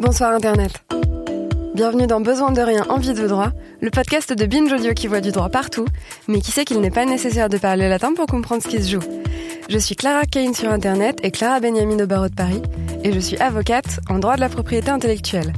[0.00, 0.84] Bonsoir Internet.
[1.74, 3.50] Bienvenue dans Besoin de rien, envie de droit,
[3.80, 5.86] le podcast de Binge Audio qui voit du droit partout,
[6.28, 8.92] mais qui sait qu'il n'est pas nécessaire de parler latin pour comprendre ce qui se
[8.92, 9.02] joue.
[9.68, 12.62] Je suis Clara Kane sur Internet et Clara Benjamin au barreau de Paris,
[13.02, 15.52] et je suis avocate en droit de la propriété intellectuelle.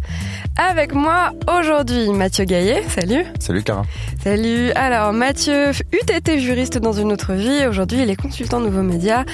[0.68, 3.24] Avec moi aujourd'hui Mathieu Gaillet, salut.
[3.38, 3.84] Salut Clara.
[4.22, 4.70] Salut.
[4.72, 9.24] Alors Mathieu eut été juriste dans une autre vie, aujourd'hui il est consultant nouveaux médias.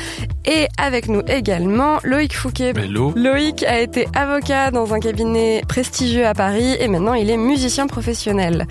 [0.45, 2.73] Et avec nous également Loïc Fouquet.
[2.77, 3.13] Hello.
[3.17, 7.89] Loïc a été avocat dans un cabinet prestigieux à Paris et maintenant il est musicien
[7.89, 8.69] professionnel.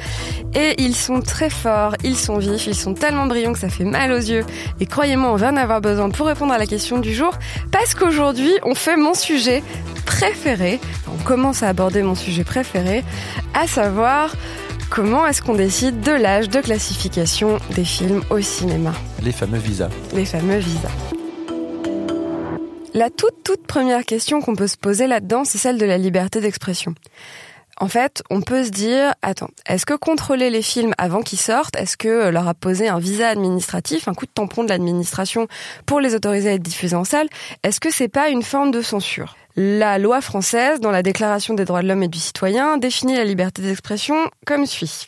[0.53, 3.83] Et ils sont très forts, ils sont vifs, ils sont tellement brillants que ça fait
[3.83, 4.45] mal aux yeux.
[4.79, 7.31] Et croyez-moi, on va en avoir besoin pour répondre à la question du jour
[7.71, 9.61] parce qu'aujourd'hui on fait mon sujet
[10.05, 10.79] préféré.
[11.13, 13.03] On commence à aborder mon sujet préféré,
[13.53, 14.35] à savoir
[14.89, 18.93] comment est-ce qu'on décide de l'âge de classification des films au cinéma.
[19.21, 19.89] Les fameux visas.
[20.13, 20.91] Les fameux visas.
[22.93, 26.39] La toute toute première question qu'on peut se poser là-dedans, c'est celle de la liberté
[26.39, 26.95] d'expression.
[27.77, 31.75] En fait, on peut se dire, attends, est-ce que contrôler les films avant qu'ils sortent,
[31.75, 35.47] est-ce que leur apposer un visa administratif, un coup de tampon de l'administration
[35.85, 37.27] pour les autoriser à être diffusés en salle,
[37.63, 39.35] est-ce que c'est pas une forme de censure?
[39.57, 43.25] La loi française, dans la Déclaration des droits de l'homme et du citoyen, définit la
[43.25, 45.05] liberté d'expression comme suit.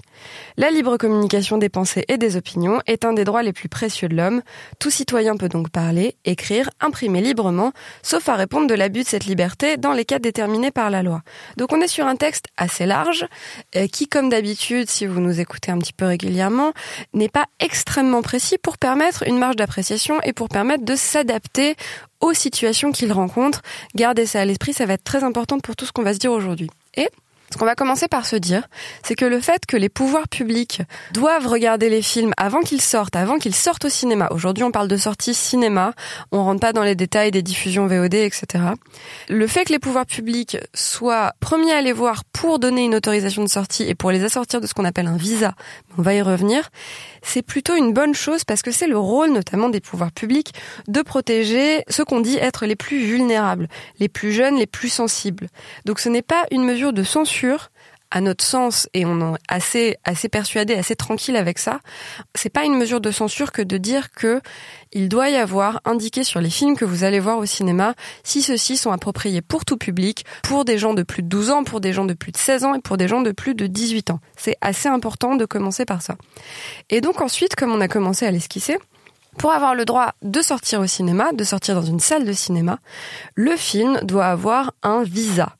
[0.58, 4.08] La libre communication des pensées et des opinions est un des droits les plus précieux
[4.08, 4.42] de l'homme.
[4.80, 9.26] Tout citoyen peut donc parler, écrire, imprimer librement, sauf à répondre de l'abus de cette
[9.26, 11.22] liberté dans les cas déterminés par la loi.
[11.58, 13.28] Donc on est sur un texte assez large,
[13.76, 16.74] euh, qui comme d'habitude, si vous nous écoutez un petit peu régulièrement,
[17.14, 21.76] n'est pas extrêmement précis pour permettre une marge d'appréciation et pour permettre de s'adapter
[22.20, 23.62] aux situations qu'il rencontre.
[23.96, 26.20] Gardez ça à l'esprit, ça va être très important pour tout ce qu'on va se
[26.20, 26.70] dire aujourd'hui.
[26.96, 27.10] Et
[27.52, 28.68] ce qu'on va commencer par se dire,
[29.04, 30.82] c'est que le fait que les pouvoirs publics
[31.14, 34.28] doivent regarder les films avant qu'ils sortent, avant qu'ils sortent au cinéma.
[34.32, 35.94] Aujourd'hui, on parle de sortie cinéma.
[36.32, 38.66] On rentre pas dans les détails des diffusions VOD, etc.
[39.30, 43.44] Le fait que les pouvoirs publics soient premiers à les voir pour donner une autorisation
[43.44, 45.54] de sortie et pour les assortir de ce qu'on appelle un visa,
[45.98, 46.70] on va y revenir,
[47.22, 50.54] c'est plutôt une bonne chose parce que c'est le rôle notamment des pouvoirs publics
[50.88, 53.68] de protéger ceux qu'on dit être les plus vulnérables,
[54.00, 55.50] les plus jeunes, les plus sensibles.
[55.86, 57.72] Donc ce n'est pas une mesure de censure
[58.12, 61.80] à notre sens, et on est assez, assez persuadé, assez tranquille avec ça,
[62.36, 64.42] c'est pas une mesure de censure que de dire que
[64.94, 68.42] il doit y avoir indiqué sur les films que vous allez voir au cinéma si
[68.42, 71.82] ceux-ci sont appropriés pour tout public, pour des gens de plus de 12 ans, pour
[71.82, 74.12] des gens de plus de 16 ans et pour des gens de plus de 18
[74.12, 74.20] ans.
[74.38, 76.16] C'est assez important de commencer par ça.
[76.90, 78.78] Et donc ensuite, comme on a commencé à l'esquisser,
[79.38, 82.80] pour avoir le droit de sortir au cinéma, de sortir dans une salle de cinéma,
[83.36, 85.56] le film doit avoir un visa.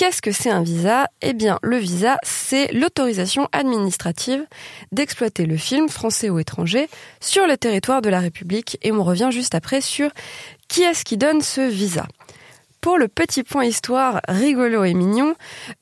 [0.00, 1.08] Qu'est-ce que c'est un visa?
[1.20, 4.46] Eh bien, le visa, c'est l'autorisation administrative
[4.92, 6.88] d'exploiter le film, français ou étranger,
[7.20, 8.78] sur le territoire de la République.
[8.80, 10.08] Et on revient juste après sur
[10.68, 12.06] qui est-ce qui donne ce visa?
[12.80, 15.34] Pour le petit point histoire rigolo et mignon,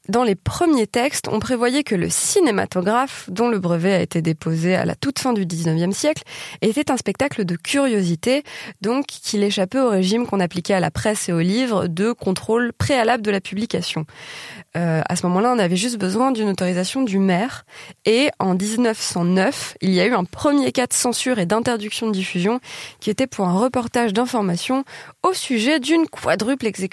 [0.09, 4.75] dans les premiers textes, on prévoyait que le cinématographe, dont le brevet a été déposé
[4.75, 6.25] à la toute fin du 19e siècle,
[6.60, 8.42] était un spectacle de curiosité,
[8.81, 12.72] donc qu'il échappait au régime qu'on appliquait à la presse et aux livres de contrôle
[12.72, 14.04] préalable de la publication.
[14.76, 17.64] Euh, à ce moment-là, on avait juste besoin d'une autorisation du maire.
[18.06, 22.12] Et en 1909, il y a eu un premier cas de censure et d'interdiction de
[22.12, 22.58] diffusion
[22.98, 24.84] qui était pour un reportage d'information
[25.22, 26.88] au sujet d'une quadruple exécution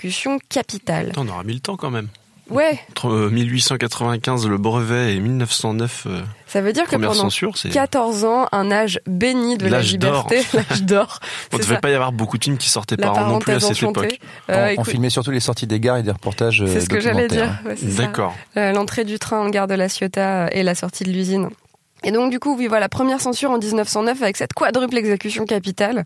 [0.50, 1.12] capitale.
[1.18, 2.10] On aura mis le temps quand même.
[2.50, 2.80] Ouais.
[2.92, 8.24] Entre 1895 le brevet et 1909 euh, Ça veut dire que pendant censure, c'est 14
[8.24, 11.20] ans, un âge béni de la liberté, l'âge d'or.
[11.54, 11.82] on c'est devait ça.
[11.82, 13.72] pas y avoir beaucoup de films qui sortaient La par an non plus à cette
[13.72, 14.06] enchantée.
[14.06, 14.20] époque.
[14.52, 17.00] Euh, on, filmait surtout les sorties des gares et des reportages euh, c'est ce que
[17.00, 17.52] j'allais dire.
[17.66, 17.76] Ouais.
[17.82, 18.36] D'accord.
[18.58, 21.50] Euh, L'entrée du train en gare de la Ciotat et la sortie de l'usine.
[22.06, 26.06] Et donc du coup, oui, voilà, première censure en 1909 avec cette quadruple exécution capitale.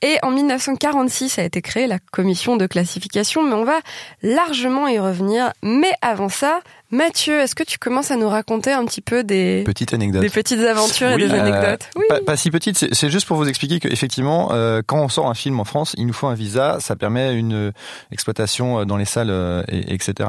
[0.00, 3.80] Et en 1946 a été créée la commission de classification, mais on va
[4.22, 5.52] largement y revenir.
[5.64, 6.60] Mais avant ça,
[6.92, 10.22] Mathieu, est-ce que tu commences à nous raconter un petit peu des, Petite anecdote.
[10.22, 12.04] des petites aventures Oui, et des Euh, anecdotes Oui.
[12.08, 15.34] Pas, pas si petite, c'est juste pour vous expliquer qu'effectivement, euh, quand on sort un
[15.34, 17.72] film en France, il nous faut un visa, ça permet une euh,
[18.10, 20.28] exploitation dans les salles, euh, et, etc.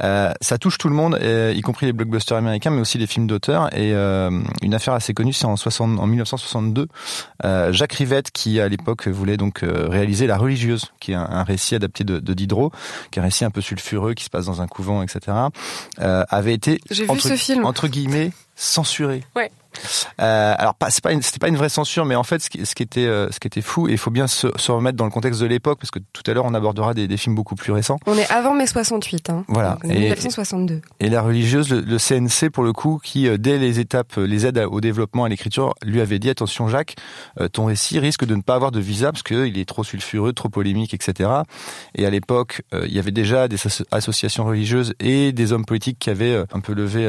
[0.00, 3.74] Ça touche tout le monde, y compris les blockbusters américains, mais aussi les films d'auteur.
[3.76, 6.86] Et une affaire assez connue, c'est en, 60 en 1962,
[7.44, 11.42] euh, Jacques Rivette, qui à l'époque voulait donc réaliser La Religieuse, qui est un, un
[11.42, 12.70] récit adapté de, de Diderot,
[13.10, 15.32] qui est un récit un peu sulfureux, qui se passe dans un couvent, etc.,
[16.00, 19.22] euh, avait été entre, entre guillemets censuré.
[19.34, 19.50] Ouais.
[20.20, 22.50] Euh, alors pas, c'est pas une, c'était pas une vraie censure, mais en fait, ce
[22.50, 24.72] qui, ce qui était, euh, ce qui était fou, et il faut bien se, se
[24.72, 27.16] remettre dans le contexte de l'époque, parce que tout à l'heure on abordera des, des
[27.16, 27.98] films beaucoup plus récents.
[28.06, 29.44] On est avant mai 68, hein.
[29.48, 29.78] Voilà.
[29.82, 30.80] Donc, Et- 1962.
[31.00, 34.46] Et la religieuse, le, le CNC pour le coup, qui euh, dès les étapes, les
[34.46, 36.94] aides au développement à l'écriture, lui avait dit attention Jacques,
[37.52, 40.48] ton récit risque de ne pas avoir de visa parce qu'il est trop sulfureux, trop
[40.48, 41.30] polémique, etc.
[41.94, 45.98] Et à l'époque, il y avait déjà des asso- associations religieuses et des hommes politiques
[45.98, 47.04] qui avaient un peu levé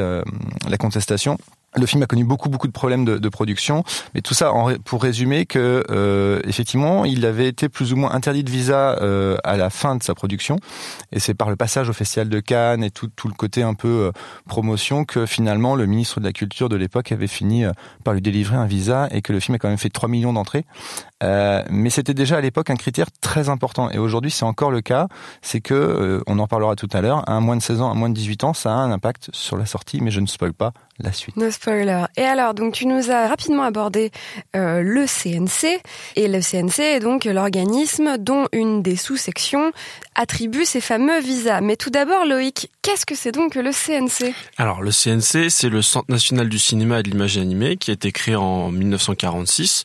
[0.68, 1.38] la contestation.
[1.76, 3.84] Le film a connu beaucoup beaucoup de problèmes de, production,
[4.14, 4.52] mais tout ça
[4.84, 9.36] pour résumer que euh, effectivement il avait été plus ou moins interdit de visa euh,
[9.44, 10.56] à la fin de sa production,
[11.12, 13.74] et c'est par le passage au Festival de Cannes et tout, tout le côté un
[13.74, 14.12] peu euh,
[14.46, 17.64] promotion que finalement le ministre de la Culture de l'époque avait fini
[18.02, 20.32] par lui délivrer un visa et que le film a quand même fait 3 millions
[20.32, 20.64] d'entrées.
[21.24, 24.80] Euh, mais c'était déjà à l'époque un critère très important et aujourd'hui c'est encore le
[24.80, 25.08] cas,
[25.42, 27.94] c'est que euh, on en parlera tout à l'heure, un moins de 16 ans, un
[27.94, 30.52] moins de 18 ans, ça a un impact sur la sortie, mais je ne spoil
[30.52, 31.36] pas la suite.
[31.36, 32.04] No spoiler.
[32.16, 34.10] Et alors, donc tu nous as rapidement abordé
[34.56, 35.80] euh, le CNC.
[36.16, 39.72] Et le CNC est donc l'organisme dont une des sous-sections
[40.14, 41.60] attribue ces fameux visas.
[41.60, 45.68] Mais tout d'abord, Loïc, qu'est-ce que c'est donc que le CNC Alors le CNC, c'est
[45.68, 49.84] le Centre national du cinéma et de l'image animée qui a été créé en 1946.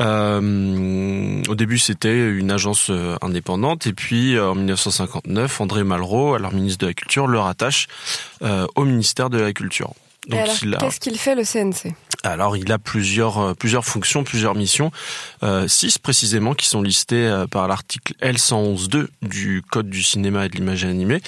[0.00, 6.34] Euh, au début, c'était une agence euh, indépendante et puis euh, en 1959, André Malraux,
[6.34, 7.88] alors ministre de la Culture, le rattache
[8.42, 9.92] euh, au ministère de la Culture.
[10.30, 10.36] A-
[10.78, 11.94] qu'est-ce qu'il fait le CNC
[12.24, 14.92] alors il a plusieurs plusieurs fonctions, plusieurs missions,
[15.42, 20.54] euh, six précisément qui sont listées par l'article L111.2 du Code du cinéma et de
[20.54, 21.20] l'image animée.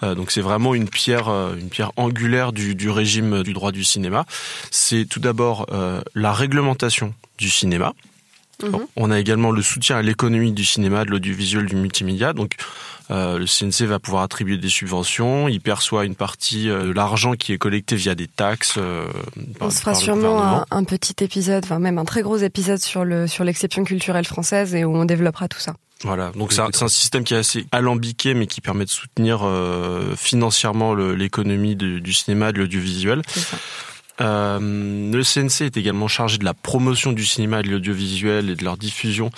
[0.00, 4.26] Donc c'est vraiment une pierre une pierre angulaire du, du régime du droit du cinéma.
[4.70, 7.92] C'est tout d'abord euh, la réglementation du cinéma.
[8.62, 8.80] Mhm.
[8.96, 12.32] On a également le soutien à l'économie du cinéma, de l'audiovisuel, du multimédia.
[12.32, 12.56] Donc,
[13.12, 15.48] euh, le CNC va pouvoir attribuer des subventions.
[15.48, 18.74] Il perçoit une partie euh, de l'argent qui est collecté via des taxes.
[18.76, 19.06] euh,
[19.60, 22.80] par- On se fera sûrement un, un petit épisode, enfin même un très gros épisode
[22.80, 25.74] sur le sur l'exception culturelle française et où on développera tout ça.
[26.02, 30.14] Voilà, donc c'est un, système qui est assez alambiqué, mais qui permet de soutenir euh,
[30.16, 33.22] financièrement l'économie du, du cinéma, de l'audiovisuel.
[34.20, 38.54] Euh, le CNC est également chargé de la promotion du cinéma et de l'audiovisuel et
[38.56, 39.30] de leur diffusion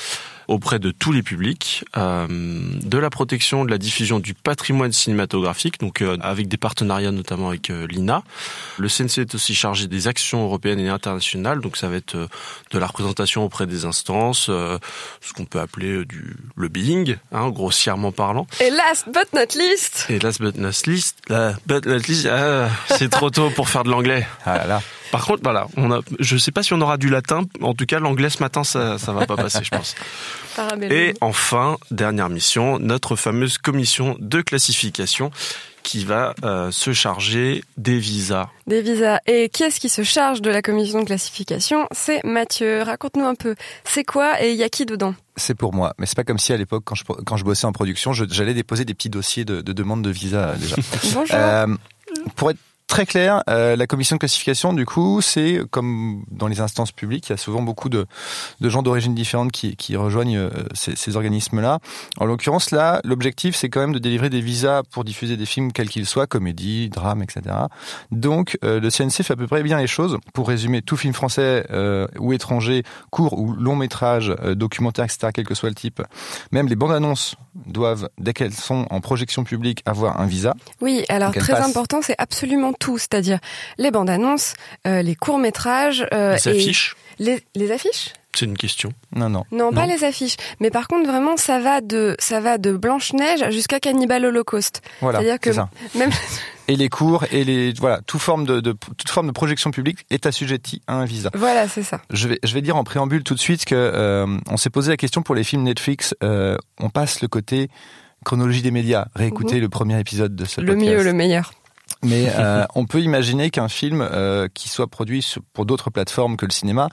[0.51, 5.79] auprès de tous les publics, euh, de la protection, de la diffusion du patrimoine cinématographique,
[5.79, 8.25] donc euh, avec des partenariats notamment avec euh, l'INA.
[8.77, 12.27] Le CNC est aussi chargé des actions européennes et internationales, donc ça va être euh,
[12.73, 14.77] de la représentation auprès des instances, euh,
[15.21, 18.49] ce qu'on peut appeler euh, du lobbying, hein, grossièrement parlant.
[18.61, 22.69] Et last but not least, Et last but not least, la but not least, ah,
[22.99, 24.27] c'est trop tôt pour faire de l'anglais.
[24.45, 24.83] Ah là là.
[25.11, 27.43] Par contre, voilà, on a, je sais pas si on aura du latin.
[27.61, 29.95] En tout cas, l'anglais ce matin, ça, ça va pas passer, je pense.
[30.91, 35.31] Et enfin, dernière mission, notre fameuse commission de classification
[35.83, 38.49] qui va euh, se charger des visas.
[38.67, 39.19] Des visas.
[39.27, 41.89] Et qui est-ce qui se charge de la commission de classification?
[41.91, 42.83] C'est Mathieu.
[42.83, 43.55] Raconte-nous un peu.
[43.85, 45.15] C'est quoi et il y a qui dedans?
[45.37, 47.67] C'est pour moi, mais c'est pas comme si à l'époque, quand je, quand je bossais
[47.67, 50.77] en production, j'allais déposer des petits dossiers de, de demande de visa déjà.
[51.15, 51.27] Bonjour.
[51.33, 51.67] Euh,
[52.37, 52.59] pour être
[52.91, 57.29] très clair, euh, la commission de classification, du coup, c'est comme dans les instances publiques,
[57.29, 58.07] il y a souvent beaucoup de,
[58.61, 61.79] de gens d'origine différente qui, qui rejoignent euh, ces, ces organismes-là.
[62.19, 65.73] En l'occurrence, là, l'objectif, c'est quand même de délivrer des visas pour diffuser des films
[65.73, 67.43] quels qu'ils soient, comédie, drame, etc.
[68.11, 70.19] Donc, euh, le CNC fait à peu près bien les choses.
[70.35, 75.29] Pour résumer, tout film français euh, ou étranger, court ou long métrage, euh, documentaire, etc.,
[75.33, 76.03] quel que soit le type,
[76.51, 80.55] même les bandes annonces doivent, dès qu'elles sont en projection publique, avoir un visa.
[80.81, 81.69] Oui, alors très passe.
[81.69, 83.39] important, c'est absolument tout, c'est-à-dire
[83.79, 84.55] les bandes annonces,
[84.89, 88.13] euh, les courts métrages, euh, Les affiches, les, les affiches.
[88.35, 88.93] c'est une question.
[89.15, 89.45] Non, non.
[89.53, 89.93] Non, pas Non.
[89.95, 90.37] les affiches.
[90.59, 94.81] Mais par contre, vraiment, ça va de ça va de Blanche Neige jusqu'à Cannibal Holocaust.
[95.01, 95.69] Voilà, C'est-à-dire que c'est ça.
[95.95, 96.11] même
[96.69, 100.07] Et les cours et les voilà, toute forme de, de toute forme de projection publique
[100.09, 101.29] est assujettie à un visa.
[101.35, 102.01] voilà, c'est ça.
[102.11, 104.91] Je vais je vais dire en préambule tout de suite que euh, on s'est posé
[104.93, 107.69] la question pour les films Netflix, euh, on passe le côté
[108.25, 110.67] chronologie des médias, réécouter le premier épisode de ce Mhm.
[110.69, 110.93] Le podcast.
[110.97, 111.53] mieux, le meilleur.
[112.03, 116.47] Mais euh, on peut imaginer qu'un film euh, qui soit produit pour d'autres plateformes que
[116.47, 116.89] le cinéma,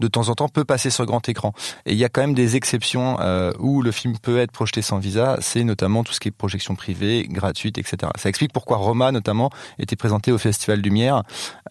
[0.00, 1.52] de temps en temps peut passer sur grand écran.
[1.86, 4.82] Et il y a quand même des exceptions euh, où le film peut être projeté
[4.82, 5.36] sans visa.
[5.40, 8.10] C'est notamment tout ce qui est projection privée, gratuite, etc.
[8.16, 11.22] Ça explique pourquoi Roma, notamment, était présenté au Festival Lumière.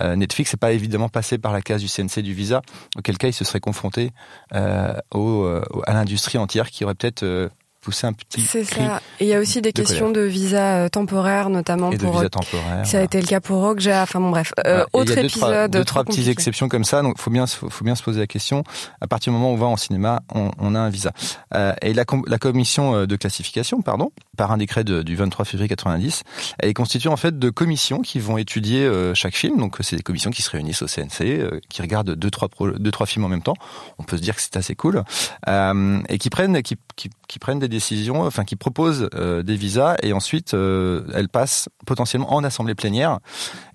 [0.01, 2.61] Euh, Netflix n'est pas évidemment passé par la case du CNC du visa,
[2.97, 4.11] auquel cas il se serait confronté
[4.53, 7.49] euh, au, euh, à l'industrie entière qui aurait peut-être
[7.87, 8.99] pousser un petit C'est ça.
[9.21, 12.03] Et il y a aussi des de questions de visa euh, temporaire, notamment Et de
[12.03, 12.17] pour.
[12.17, 12.85] visa temporaire.
[12.85, 14.01] Ça a été le cas pour Okja.
[14.03, 14.51] Enfin bon, bref.
[14.59, 14.85] Euh, Voilà.
[14.93, 15.39] Autre y a deux, épisode.
[15.41, 18.19] trois, deux, trois petites exceptions comme ça, donc faut bien, faut, faut bien se poser
[18.19, 18.63] la question.
[18.99, 21.11] À partir du moment où on va en cinéma, on, on a un visa.
[21.55, 25.15] Euh, et la, com- la commission euh, de classification, pardon, par un décret de- du
[25.15, 26.23] 23 février 90,
[26.59, 29.57] elle est constituée en fait de commissions qui vont étudier euh, chaque film.
[29.57, 32.71] Donc c'est des commissions qui se réunissent au CNC, euh, qui regardent deux trois pro-
[32.71, 33.55] deux trois films en même temps.
[33.97, 35.03] On peut se dire que c'est assez cool
[35.47, 39.55] euh, et qui prennent qui, qui, qui prennent des décisions, enfin qui proposent euh, des
[39.55, 43.19] visas et ensuite euh, elles passent potentiellement en assemblée plénière.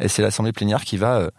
[0.00, 1.30] Et c'est l'assemblée plénière qui va, euh,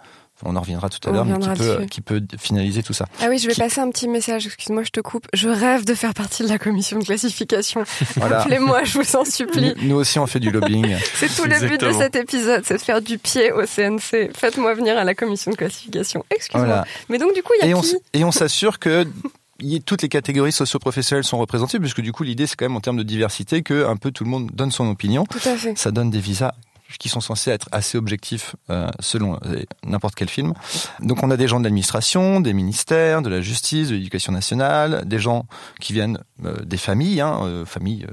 [0.46, 1.88] on en reviendra tout à l'heure, mais qui peut, dessus.
[1.88, 3.06] qui peut finaliser tout ça.
[3.22, 4.46] Ah oui, je vais qui- passer un petit message.
[4.48, 5.26] Excuse-moi, je te coupe.
[5.34, 7.84] Je rêve de faire partie de la commission de classification.
[8.18, 8.42] Voilà.
[8.42, 9.74] Appelez-moi, je vous en supplie.
[9.82, 10.98] Nous, nous aussi, on fait du lobbying.
[11.16, 14.32] C'est tout le but de cet épisode, c'est de faire du pied au CNC.
[14.36, 16.26] Faites-moi venir à la commission de classification.
[16.30, 16.66] Excuse-moi.
[16.66, 16.86] Voilà.
[17.10, 19.06] Mais donc, du coup, il y Et a on, qui s- et on s'assure que
[19.66, 22.82] y- toutes les catégories socio-professionnelles sont représentées, puisque du coup, l'idée, c'est quand même en
[22.82, 25.26] termes de diversité que un peu tout le monde donne son opinion.
[25.26, 25.78] Tout à fait.
[25.78, 26.52] Ça donne des visas
[27.00, 30.54] qui sont censés être assez objectifs euh, selon euh, n'importe quel film.
[31.00, 35.02] Donc on a des gens de l'administration, des ministères, de la justice, de l'éducation nationale,
[35.06, 35.48] des gens
[35.80, 38.06] qui viennent euh, des familles, hein, euh, familles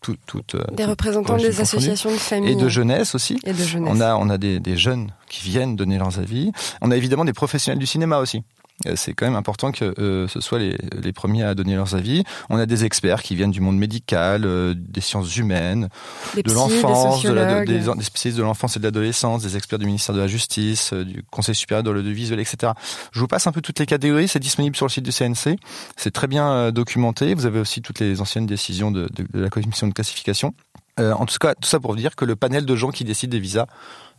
[0.00, 2.52] tout- toutes, Des représentants des associations de famille.
[2.52, 3.38] et de jeunesse aussi.
[3.44, 3.92] Et de jeunesse.
[3.96, 6.52] On a, on a des, des jeunes qui viennent donner leurs avis.
[6.82, 8.42] On a évidemment des professionnels du cinéma aussi.
[8.86, 11.94] Euh, C'est quand même important que euh, ce soit les, les premiers à donner leurs
[11.94, 12.24] avis.
[12.50, 15.88] On a des experts qui viennent du monde médical, euh, des sciences humaines,
[16.34, 17.66] des de l'enfance, des de la- sociologues.
[17.68, 20.92] des, des spécialistes de l'enfance et de l'adolescence, des experts du ministère de la Justice,
[20.92, 22.72] euh, du Conseil supérieur de l'audiovisuel, etc.
[23.12, 24.26] Je vous passe un peu toutes les catégories.
[24.26, 25.56] C'est disponible sur le site du CNC.
[25.96, 27.34] C'est très bien documenté.
[27.34, 30.52] Vous avez aussi toutes les anciennes décisions de, de- de la commission de classification.
[30.98, 33.30] En tout cas, tout ça pour vous dire que le panel de gens qui décident
[33.32, 33.66] des visas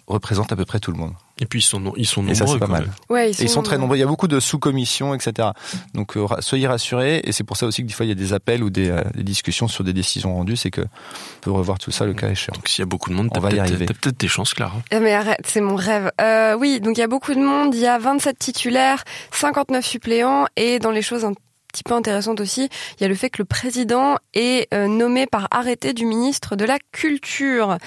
[0.08, 1.14] représente à peu près tout le monde.
[1.40, 2.32] Et puis ils sont, ils sont nombreux.
[2.32, 2.90] Et ça, c'est pas mal.
[3.10, 3.98] Ouais, Et ils sont très nombreux.
[3.98, 5.50] Il y a beaucoup de sous-commissions, etc.
[5.94, 7.22] Donc, euh, soyez rassurés.
[7.26, 8.90] Et c'est pour ça aussi que des fois, il y a des appels ou des,
[8.90, 10.56] euh, des discussions sur des décisions rendues.
[10.56, 12.54] C'est que on peut revoir tout ça le cas échéant.
[12.56, 13.86] Donc s'il y a beaucoup de monde, On t'as va y peut-être arriver.
[13.86, 14.76] t'as peut-être tes chances, Clara.
[14.92, 16.10] Ah, Mais arrête, c'est mon rêve.
[16.22, 19.86] Euh, oui, donc il y a beaucoup de monde, il y a 27 titulaires, 59
[19.86, 21.34] suppléants, et dans les choses un
[21.76, 25.28] petit peu intéressantes aussi, il y a le fait que le président est euh, nommé
[25.28, 27.78] par arrêté du ministre de la Culture.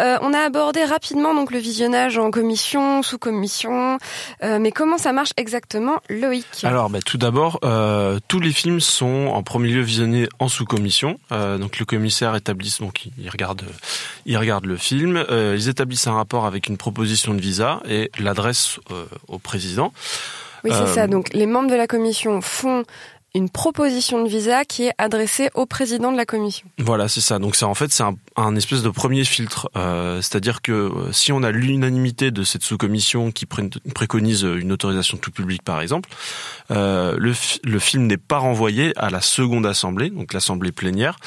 [0.00, 3.98] Euh, on a abordé rapidement donc le visionnage en commission, sous-commission,
[4.42, 6.46] euh, mais comment ça marche exactement, Loïc?
[6.64, 11.18] Alors, bah, tout d'abord, euh, tous les films sont en premier lieu visionnés en sous-commission.
[11.32, 13.64] Euh, donc, le commissaire établit, donc il regarde,
[14.24, 15.24] il regarde le film.
[15.30, 18.78] Ils établissent un rapport avec une proposition de visa et l'adresse
[19.28, 19.92] au président.
[20.64, 21.06] Oui, c'est ça.
[21.06, 22.84] Donc les membres de la commission font
[23.36, 26.66] une proposition de visa qui est adressée au président de la commission.
[26.78, 27.38] Voilà, c'est ça.
[27.38, 28.02] Donc, en fait c'est
[28.36, 29.68] un, espèce de premier filtre.
[29.76, 34.72] Euh, C'est-à-dire que euh, si on a l'unanimité de cette sous-commission qui pré- préconise une
[34.72, 36.08] autorisation tout public, par exemple,
[36.70, 41.18] euh, le, le film n'est pas renvoyé à la seconde assemblée, donc l'assemblée plénière.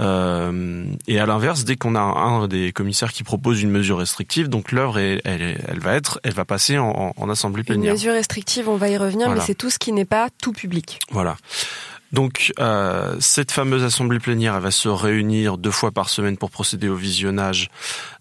[0.00, 4.48] Euh, et à l'inverse, dès qu'on a un des commissaires qui propose une mesure restrictive,
[4.48, 7.92] donc l'œuvre elle, elle, elle va être, elle va passer en, assemblée Une plénière.
[7.92, 9.40] mesure restrictive, on va y revenir, Voilà.
[9.40, 10.98] mais c'est tout ce qui n'est pas tout public.
[11.10, 11.36] Voilà.
[12.12, 16.50] Donc euh, cette fameuse assemblée plénière, elle va se réunir deux fois par semaine pour
[16.50, 17.70] procéder au visionnage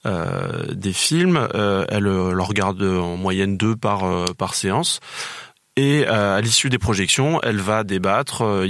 [0.05, 1.47] euh, des films.
[1.55, 4.03] Euh, elle euh, le regarde en moyenne deux par
[4.37, 4.99] par séance.
[5.79, 8.41] Et euh, à l'issue des projections, elle va débattre.
[8.41, 8.67] euh,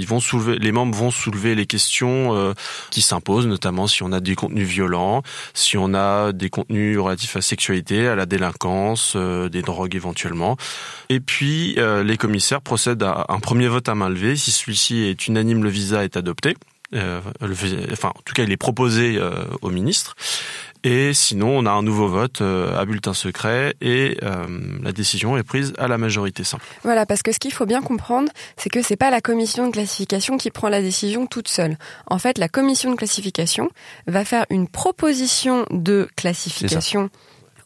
[0.60, 2.52] les membres vont soulever les questions euh,
[2.92, 7.34] qui s'imposent, notamment si on a des contenus violents, si on a des contenus relatifs
[7.34, 10.56] à la sexualité, à la délinquance, des drogues éventuellement.
[11.08, 14.36] Et puis les commissaires procèdent à un premier vote à main levée.
[14.36, 16.56] Si celui-ci est unanime, le visa est adopté.
[16.92, 19.20] Enfin, en tout cas, il est proposé
[19.62, 20.14] au ministre.
[20.82, 24.46] Et sinon, on a un nouveau vote euh, à bulletin secret et euh,
[24.82, 26.64] la décision est prise à la majorité simple.
[26.84, 29.72] Voilà, parce que ce qu'il faut bien comprendre, c'est que c'est pas la commission de
[29.72, 31.76] classification qui prend la décision toute seule.
[32.06, 33.68] En fait, la commission de classification
[34.06, 37.10] va faire une proposition de classification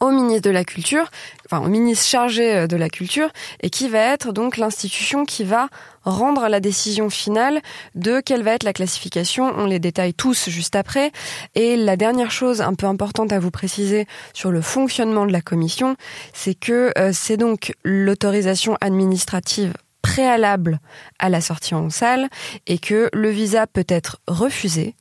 [0.05, 1.11] au ministre de la Culture,
[1.47, 3.31] enfin au ministre chargé euh, de la Culture,
[3.63, 5.69] et qui va être donc l'institution qui va
[6.03, 7.61] rendre la décision finale
[7.95, 9.53] de quelle va être la classification.
[9.57, 11.13] On les détaille tous juste après.
[11.55, 15.41] Et la dernière chose un peu importante à vous préciser sur le fonctionnement de la
[15.41, 15.97] commission,
[16.33, 20.81] c'est que euh, c'est donc l'autorisation administrative préalable
[21.19, 22.29] à la sortie en salle
[22.67, 24.95] et que le visa peut être refusé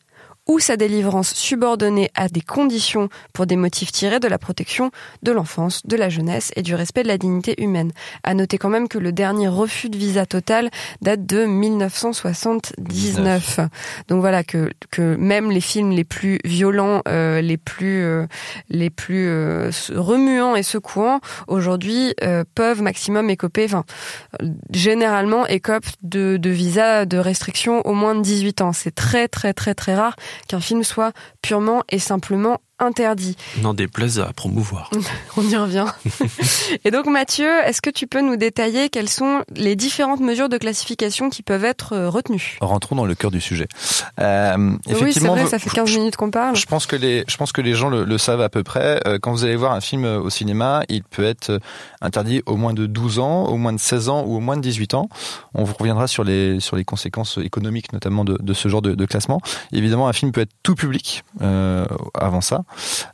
[0.48, 5.32] ou sa délivrance subordonnée à des conditions pour des motifs tirés de la protection de
[5.32, 7.92] l'enfance, de la jeunesse et du respect de la dignité humaine.
[8.24, 10.70] À noter quand même que le dernier refus de visa total
[11.02, 13.60] date de 1979.
[14.08, 18.26] Donc voilà que que même les films les plus violents, euh, les plus euh,
[18.70, 22.14] les plus euh, remuants et secouants aujourd'hui
[22.56, 23.84] peuvent maximum écoper, enfin
[24.72, 28.74] généralement écopent de, de visa de restriction au moins de 18 ans.
[28.74, 30.16] C'est très très très très rare
[30.48, 33.36] qu'un film soit purement et simplement interdit.
[33.62, 34.90] N'en déplaise à promouvoir.
[35.38, 35.86] On y revient.
[36.86, 40.58] et donc Mathieu, est-ce que tu peux nous détailler quelles sont les différentes mesures de
[40.58, 42.58] classification qui peuvent être euh, retenues?
[42.62, 43.68] Rentrons dans le cœur du sujet.
[44.20, 46.56] Euh, oui, c'est vrai, ça fait 15 minutes qu'on parle.
[46.56, 49.02] Je pense que les, je pense que les gens le, savent à peu près.
[49.08, 51.60] Euh, quand vous allez voir un film au cinéma, il peut être
[52.02, 54.62] interdit au moins de 12 ans, au moins de 16 ans ou au moins de
[54.62, 55.10] 18 ans.
[55.54, 58.96] On vous reviendra sur les, sur les conséquences économiques notamment de, de ce genre de,
[58.96, 59.42] de, classement.
[59.72, 62.63] Évidemment, un film peut être tout public euh, avant ça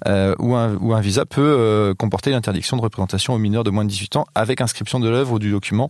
[0.07, 3.89] euh, où, un, visa peut euh, comporter l'interdiction de représentation aux mineurs de moins de
[3.89, 5.89] 18 ans avec inscription de l'œuvre ou du document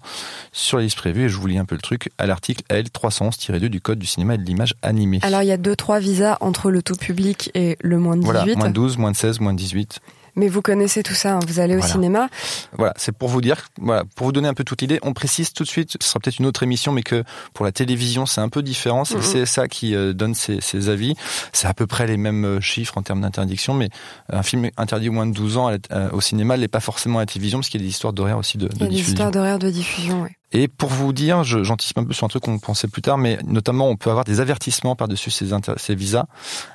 [0.52, 1.26] sur la liste prévue.
[1.26, 4.36] Et je vous lis un peu le truc à l'article L311-2 du Code du cinéma
[4.36, 5.20] et de l'image animée.
[5.22, 8.22] Alors il y a deux trois visas entre le tout public et le moins de
[8.22, 8.32] 18.
[8.32, 10.00] Voilà, moins de 12, moins de 16, moins de 18.
[10.40, 11.40] Mais vous connaissez tout ça, hein.
[11.46, 12.30] vous allez au cinéma.
[12.78, 14.98] Voilà, c'est pour vous dire, voilà, pour vous donner un peu toute l'idée.
[15.02, 17.74] On précise tout de suite, ce sera peut-être une autre émission, mais que pour la
[17.74, 19.04] télévision, c'est un peu différent.
[19.04, 19.46] C'est mm-hmm.
[19.46, 21.16] ça qui euh, donne ses, avis.
[21.52, 23.90] C'est à peu près les mêmes euh, chiffres en termes d'interdiction, mais
[24.32, 27.24] un film interdit au moins de 12 ans euh, au cinéma n'est pas forcément à
[27.24, 28.90] la télévision, parce qu'il y a des histoires d'horaire aussi de, de Il y a
[28.90, 30.30] des histoires d'horaire de diffusion, oui.
[30.52, 33.38] Et pour vous dire, j'anticipe un peu sur un truc qu'on pensait plus tard, mais
[33.46, 36.26] notamment on peut avoir des avertissements par-dessus ces, ces, visas,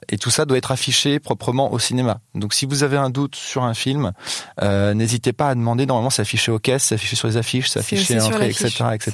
[0.08, 2.20] et tout ça doit être affiché proprement au cinéma.
[2.36, 4.12] Donc si vous avez un doute sur un film,
[4.62, 5.86] euh, n'hésitez pas à demander.
[5.86, 8.84] Normalement, c'est affiché aux caisses, c'est affiché sur les affiches, c'est affiché à l'entrée, etc.,
[8.94, 9.12] etc.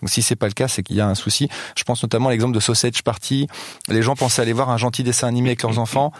[0.00, 1.48] Donc si c'est pas le cas, c'est qu'il y a un souci.
[1.76, 3.48] Je pense notamment à l'exemple de Sausage Party.
[3.88, 6.12] Les gens pensaient aller voir un gentil dessin animé avec leurs enfants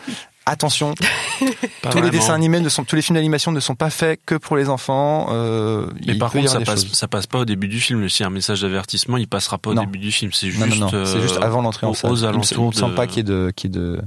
[0.47, 0.95] attention,
[1.91, 4.37] tous les dessins animés ne sont, tous les films d'animation ne sont pas faits que
[4.37, 5.29] pour les enfants.
[5.31, 8.09] Euh, Mais par contre, ça passe, ça passe pas au début du film.
[8.09, 10.33] Si un message d'avertissement, il passera pas au début du film.
[10.33, 12.11] C'est juste, non, non, c'est juste avant l'entrée en salle.
[12.11, 12.73] Aux alentours.
[12.75, 14.01] Il ne pas qu'il y ait de, qu'il y ait de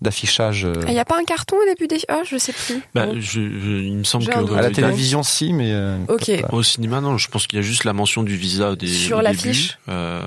[0.00, 0.64] d'affichage.
[0.64, 0.72] Euh.
[0.86, 2.00] Il n'y a pas un carton au début des.
[2.08, 2.80] Ah, je sais plus.
[2.94, 5.72] Bah, je, il me semble que à la télévision, si, mais.
[5.72, 6.30] Euh, ok.
[6.50, 7.18] Au cinéma, non.
[7.18, 8.86] Je pense qu'il y a juste la mention du visa des.
[8.86, 9.78] Sur l'affiche.
[9.88, 10.22] Euh,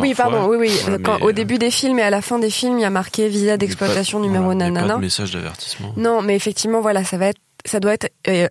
[0.00, 0.46] oui, pardon.
[0.48, 0.98] Oui, oui.
[1.02, 3.28] Quand, au début des films et à la fin des films, il y a marqué
[3.28, 4.95] visa d'exploitation numéro nanana.
[4.98, 5.92] Message d'avertissement.
[5.96, 8.08] Non, mais effectivement, voilà, ça va être ça doit être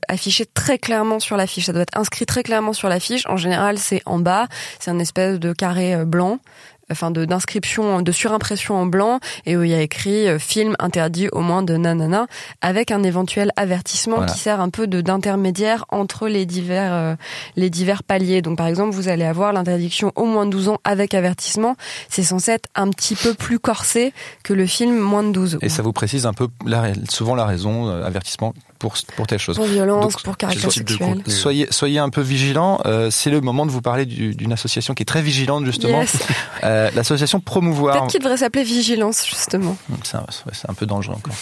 [0.10, 1.68] affiché très clairement sur l'affiche.
[1.68, 3.26] Ça doit être inscrit très clairement sur l'affiche.
[3.28, 4.48] En général, c'est en bas.
[4.80, 6.40] C'est un espèce de carré blanc
[6.92, 10.76] enfin de d'inscription de surimpression en blanc et où il y a écrit euh, film
[10.80, 12.28] interdit au moins de nanana
[12.62, 17.16] avec un éventuel avertissement qui sert un peu de d'intermédiaire entre les divers euh,
[17.56, 18.42] les divers paliers.
[18.42, 21.76] Donc par exemple, vous allez avoir l'interdiction au moins de 12 ans avec avertissement,
[22.10, 24.14] c'est censé être un petit peu plus corsé
[24.44, 25.60] que le film moins de 12 ans.
[25.62, 28.54] Et ça vous précise un peu la, souvent la raison euh, avertissement
[28.86, 29.56] pour, pour telle chose.
[29.56, 31.24] Pour violence, pour caractère sexuel.
[31.26, 32.82] Soyez, soyez un peu vigilants.
[32.86, 36.04] Euh, c'est le moment de vous parler d'une association qui est très vigilante, justement.
[36.64, 37.96] Euh, L'association Promouvoir.
[37.96, 39.76] Peut-être qu'il devrait s'appeler Vigilance, justement.
[40.04, 40.26] C'est un,
[40.70, 41.34] un, peu dangereux encore.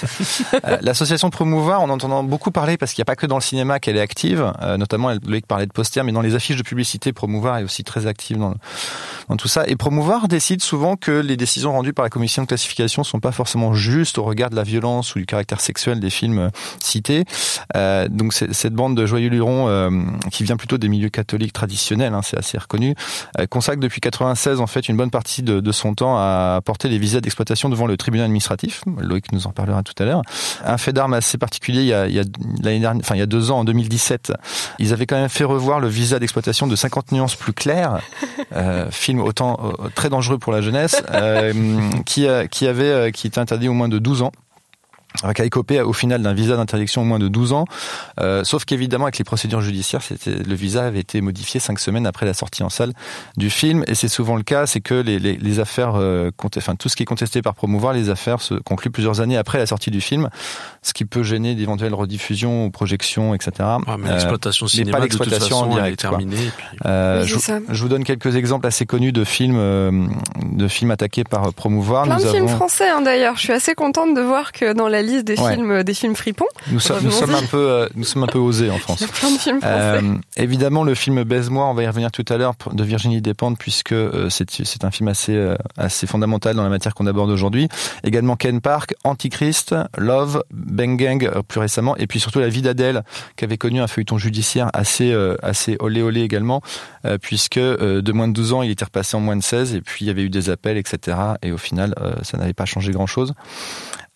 [0.66, 3.38] euh, L'association Promouvoir, on en entend beaucoup parler parce qu'il n'y a pas que dans
[3.38, 4.54] le cinéma qu'elle est active.
[4.78, 8.08] Notamment, Loïc parlait de posters, mais dans les affiches de publicité, Promouvoir est aussi très
[8.08, 8.54] active dans,
[9.28, 9.64] dans tout ça.
[9.68, 13.32] Et Promouvoir décide souvent que les décisions rendues par la commission de classification sont pas
[13.34, 17.26] forcément justes au regard de la violence ou du caractère sexuel des films cités.
[17.76, 19.90] Euh, donc cette bande de joyeux lurons euh,
[20.32, 22.96] qui vient plutôt des milieux catholiques traditionnels, hein, c'est assez reconnu,
[23.40, 27.00] euh, consacre depuis 96 en fait une bonne partie de, son temps à porter les
[27.00, 28.84] visas d'exploitation devant le tribunal administratif.
[29.00, 30.22] Loïc nous en parlera tout à l'heure.
[30.64, 32.24] Un fait d'armes assez particulier, il y a,
[32.62, 34.34] l'année dernière, enfin il y a deux ans, en 2017,
[34.78, 38.02] ils avaient quand même fait revoir le visa d'exploitation de 50 nuances plus claires,
[38.56, 41.02] euh, film autant très dangereux pour la jeunesse,
[42.06, 44.32] qui, qui avait qui était interdit au moins de 12 ans
[45.22, 47.66] a écopé au final d'un visa d'interdiction au moins de 12 ans,
[48.20, 52.26] euh, sauf qu'évidemment avec les procédures judiciaires, le visa avait été modifié cinq semaines après
[52.26, 52.94] la sortie en salle
[53.38, 56.96] du film, et c'est souvent le cas, c'est que les affaires, euh, enfin tout ce
[56.96, 60.02] qui est contesté par promouvoir, les affaires se concluent plusieurs années après la sortie du
[60.02, 60.30] film,
[60.84, 63.52] ce qui peut gêner d'éventuelles rediffusions ou projections, etc.
[63.88, 66.52] Ouais, mais l'exploitation euh, cinéma, pas l'exploitation en direct, est terminée.
[66.86, 67.38] Euh, je,
[67.70, 70.06] je, vous donne quelques exemples assez connus de films, euh,
[70.52, 72.04] de films attaqués par promouvoir.
[72.04, 72.36] Plein Nous de avons...
[72.36, 73.36] films français hein, d'ailleurs.
[73.36, 76.46] Je suis assez contente de voir que dans la liste des films, des films fripons.
[76.72, 79.00] Nous, sommes, nous sommes un peu, euh, nous sommes un peu osés en France.
[79.02, 79.74] Il y a plein de films français.
[79.74, 83.58] Euh, évidemment, le film Baise-moi, on va y revenir tout à l'heure, de Virginie Despentes,
[83.58, 87.68] puisque euh, c'est un film assez, euh, assez fondamental dans la matière qu'on aborde aujourd'hui.
[88.04, 90.44] Également Ken Park, Antichrist, Love,
[90.74, 93.04] Bang Gang plus récemment, et puis surtout la vie d'Adèle,
[93.36, 96.62] qui avait connu un feuilleton judiciaire assez assez olé olé également,
[97.22, 100.06] puisque de moins de 12 ans, il était repassé en moins de 16, et puis
[100.06, 101.18] il y avait eu des appels, etc.
[101.42, 103.34] Et au final, ça n'avait pas changé grand-chose.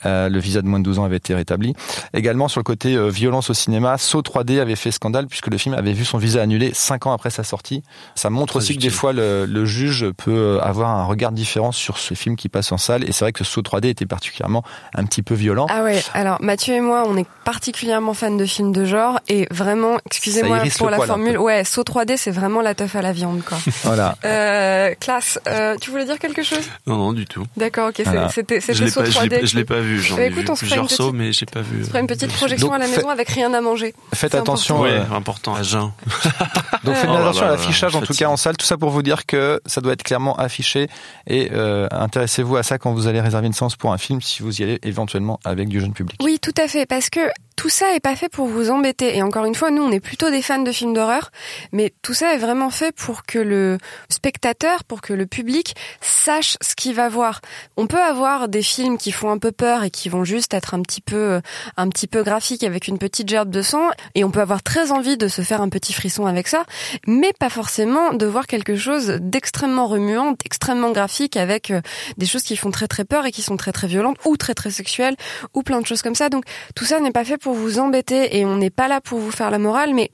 [0.05, 1.73] Euh, le visa de moins de 12 ans avait été rétabli.
[2.13, 5.57] Également sur le côté euh, violence au cinéma, Saut 3D avait fait scandale puisque le
[5.57, 7.81] film avait vu son visa annulé 5 ans après sa sortie.
[8.13, 11.97] Ça montre aussi que des fois le, juge peut euh, avoir un regard différent sur
[11.97, 15.03] ce film qui passe en salle et c'est vrai que Saut 3D était particulièrement un
[15.03, 15.65] petit peu violent.
[15.67, 19.47] Ah ouais, alors Mathieu et moi on est particulièrement fans de films de genre et
[19.49, 23.41] vraiment, excusez-moi pour la formule, ouais, Saut 3D c'est vraiment la teuf à la viande
[23.43, 23.57] quoi.
[23.83, 24.15] voilà.
[24.25, 25.39] Euh, classe,
[25.81, 26.69] tu voulais dire quelque chose?
[26.85, 27.45] Non non du tout.
[27.57, 29.47] D'accord, ok, c'était c'était Saut 3D.
[29.47, 31.83] Je l'ai pas vu J'en ai vu plusieurs sauts, mais j'ai pas vu.
[31.83, 33.93] On fera une petite projection à la maison avec rien à manger.
[34.13, 34.81] Faites attention.
[34.81, 35.91] Oui, important à jeun.
[36.83, 38.57] Donc faites oh attention à l'affichage, en tout cas en salle.
[38.57, 40.87] Tout ça pour vous dire que ça doit être clairement affiché
[41.27, 44.41] et euh, intéressez-vous à ça quand vous allez réserver une séance pour un film, si
[44.41, 46.17] vous y allez éventuellement avec du jeune public.
[46.21, 47.19] Oui, tout à fait, parce que
[47.57, 49.17] tout ça est pas fait pour vous embêter.
[49.17, 51.31] Et encore une fois, nous, on est plutôt des fans de films d'horreur,
[51.73, 56.57] mais tout ça est vraiment fait pour que le spectateur, pour que le public sache
[56.61, 57.41] ce qu'il va voir.
[57.75, 60.75] On peut avoir des films qui font un peu peur et qui vont juste être
[60.75, 61.41] un petit peu,
[61.77, 64.91] un petit peu graphiques avec une petite gerbe de sang, et on peut avoir très
[64.91, 66.63] envie de se faire un petit frisson avec ça,
[67.07, 71.81] mais pas forcément de voir quelque chose d'extrêmement remuant, d'extrêmement graphique avec euh,
[72.17, 74.53] des choses qui font très très peur et qui sont très très violentes ou très
[74.53, 75.15] très sexuelles
[75.55, 76.29] ou plein de choses comme ça.
[76.29, 78.99] Donc tout ça n'est pas fait pour pour vous embêter et on n'est pas là
[78.99, 80.11] pour vous faire la morale, mais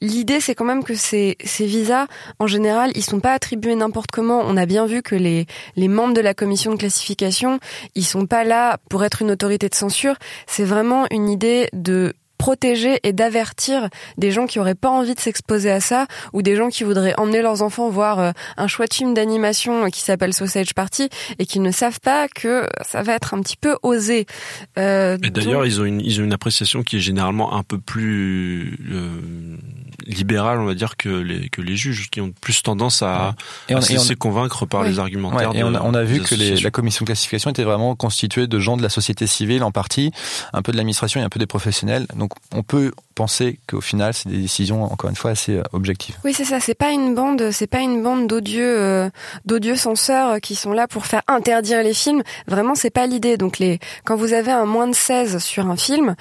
[0.00, 2.06] l'idée c'est quand même que ces, ces visas,
[2.38, 4.42] en général, ils sont pas attribués n'importe comment.
[4.46, 7.58] On a bien vu que les, les membres de la commission de classification,
[7.96, 10.14] ils sont pas là pour être une autorité de censure.
[10.46, 12.14] C'est vraiment une idée de
[12.46, 16.54] protéger et d'avertir des gens qui auraient pas envie de s'exposer à ça ou des
[16.54, 20.72] gens qui voudraient emmener leurs enfants voir euh, un chouette film d'animation qui s'appelle Sausage
[20.72, 21.08] Party
[21.40, 24.26] et qui ne savent pas que ça va être un petit peu osé.
[24.78, 28.78] Euh, d'ailleurs, ils ont une ils ont une appréciation qui est généralement un peu plus
[28.92, 29.56] euh,
[30.06, 33.34] libérale, on va dire que les que les juges qui ont plus tendance à,
[33.68, 35.50] à se laisser convaincre par les argumentaires.
[35.52, 38.46] et on a, on a vu que les, la commission de classification était vraiment constituée
[38.46, 40.12] de gens de la société civile en partie,
[40.52, 42.06] un peu de l'administration et un peu des professionnels.
[42.14, 46.16] Donc on peut penser qu'au final, c'est des décisions encore une fois assez euh, objectives.
[46.22, 46.60] Oui, c'est ça.
[46.60, 49.10] C'est pas une bande, c'est pas une bande d'odieux, euh,
[49.46, 52.22] d'odieux censeurs euh, qui sont là pour faire interdire les films.
[52.46, 53.38] Vraiment, c'est pas l'idée.
[53.38, 56.14] Donc les, quand vous avez un moins de 16 sur un film,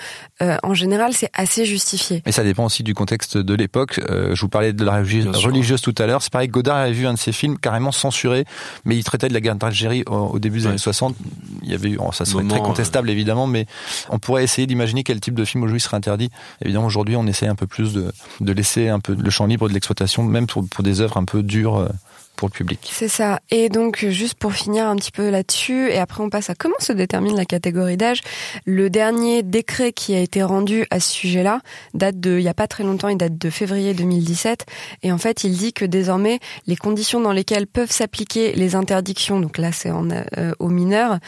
[0.63, 2.23] en général, c'est assez justifié.
[2.25, 3.99] Et ça dépend aussi du contexte de l'époque.
[4.07, 6.21] je vous parlais de la religieuse, tout à l'heure.
[6.21, 8.45] C'est pareil, Godard avait vu un de ses films carrément censuré,
[8.85, 11.15] mais il traitait de la guerre d'Algérie au, début des années 60.
[11.63, 13.65] Il y avait eu, ça serait très contestable évidemment, mais
[14.09, 16.29] on pourrait essayer d'imaginer quel type de film aujourd'hui serait interdit.
[16.61, 18.11] Évidemment aujourd'hui, on essaie un peu plus de,
[18.51, 21.43] laisser un peu le champ libre de l'exploitation, même pour, pour des œuvres un peu
[21.43, 21.89] dures euh,
[22.35, 22.89] pour le public.
[22.91, 23.39] C'est ça.
[23.51, 26.75] Et donc, juste pour finir un petit peu là-dessus, et après on passe à comment
[26.79, 28.21] se détermine la catégorie d'âge.
[28.65, 31.61] Le dernier décret qui a été rendu à ce sujet-là
[31.93, 34.65] date de, il y a pas très longtemps, il date de février 2017.
[35.03, 39.39] Et en fait, il dit que désormais, les conditions dans lesquelles peuvent s'appliquer les interdictions,
[39.39, 41.19] donc là c'est euh, aux mineurs,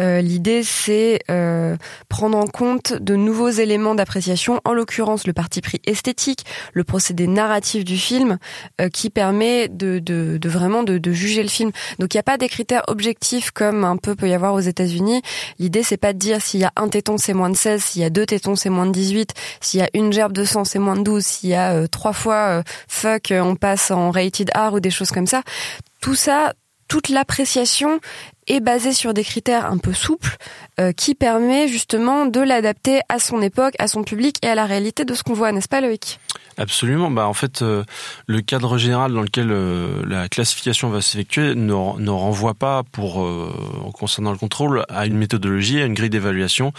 [0.00, 1.76] euh, l'idée c'est euh,
[2.08, 7.26] prendre en compte de nouveaux éléments d'appréciation, en l'occurrence le parti pris esthétique, le procédé
[7.26, 8.38] narratif du film,
[8.92, 11.70] qui permet de, de vraiment de, juger le film.
[11.98, 14.60] Donc il n'y a pas des critères objectifs comme un peu peut y avoir aux
[14.60, 15.22] États-Unis.
[15.58, 18.02] L'idée c'est pas de dire s'il y a un téton c'est moins de 16, s'il
[18.02, 20.64] y a deux tétons c'est moins de 18, s'il y a une gerbe de sang
[20.64, 23.90] c'est moins de 12, s'il y a euh, trois fois euh, fuck euh, on passe
[23.90, 25.42] en rated R ou des choses comme ça.
[26.00, 26.54] Tout ça,
[26.88, 28.00] toute l'appréciation
[28.46, 30.36] est basée sur des critères un peu souples
[30.96, 35.04] qui permet justement de l'adapter à son époque, à son public et à la réalité
[35.04, 36.20] de ce qu'on voit, n'est-ce pas Loïc?
[36.58, 37.10] Absolument.
[37.10, 37.84] Bah en fait, euh,
[38.26, 43.22] le cadre général dans lequel euh, la classification va s'effectuer ne, ne, renvoie pas, pour
[43.22, 43.52] euh,
[43.92, 46.72] concernant le contrôle, à une méthodologie, à une grille d'évaluation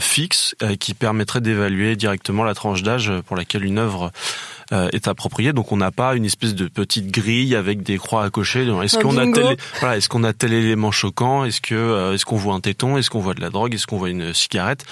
[0.00, 4.12] fixe qui permettrait d'évaluer directement la tranche d'âge pour laquelle une œuvre
[4.72, 5.52] euh, est approprié.
[5.52, 8.66] Donc on n'a pas une espèce de petite grille avec des croix à cocher.
[8.82, 11.44] Est-ce qu'on a tel, voilà, est-ce qu'on a tel élément choquant?
[11.44, 12.96] Est-ce que euh, est-ce qu'on voit un téton?
[12.96, 13.74] Est-ce qu'on voit de la drogue?
[13.74, 14.84] Est-ce qu'on voit une cigarette?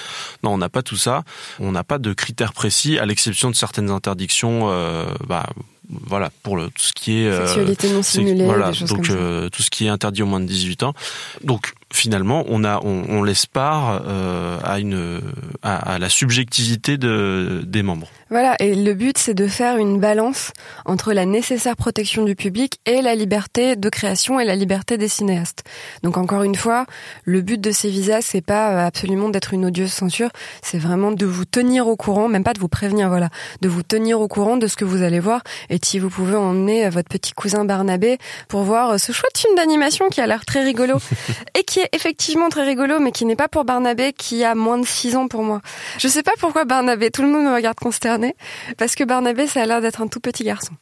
[0.43, 1.25] Non, on n'a pas tout ça.
[1.59, 4.71] On n'a pas de critères précis, à l'exception de certaines interdictions.
[4.71, 5.47] Euh, bah,
[5.89, 9.85] voilà pour le, tout ce qui est sexualité non simulée voilà donc tout ce qui
[9.85, 10.95] est interdit au moins de 18 ans
[11.43, 15.21] donc finalement, on a, on, on laisse part euh, à une,
[15.63, 18.09] à, la subjectivité de, des membres.
[18.31, 20.53] Voilà, et le but c'est de faire une balance
[20.87, 25.09] entre la nécessaire protection du public et la liberté de création et la liberté des
[25.09, 25.65] cinéastes.
[26.03, 26.87] Donc encore une fois,
[27.25, 30.31] le but de ces visas c'est pas euh, absolument d'être une odieuse censure,
[30.63, 33.29] c'est vraiment de vous tenir au courant, même pas de vous prévenir, voilà,
[33.61, 35.43] de vous tenir au courant de ce que vous allez voir.
[35.69, 38.17] Et si vous pouvez emmener votre petit cousin Barnabé
[38.49, 40.97] pour voir ce chouette film d'animation qui a l'air très rigolo
[41.55, 44.79] et qui est effectivement très rigolo, mais qui n'est pas pour Barnabé, qui a moins
[44.79, 45.61] de 6 ans pour moi.
[45.99, 48.35] Je sais pas pourquoi Barnabé, tout le monde me regarde consterné,
[48.79, 50.73] parce que Barnabé, ça a l'air d'être un tout petit garçon.